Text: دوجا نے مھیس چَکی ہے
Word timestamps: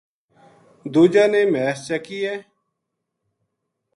دوجا 0.93 1.23
نے 1.33 1.41
مھیس 1.51 1.77
چَکی 1.87 2.19
ہے 2.27 2.37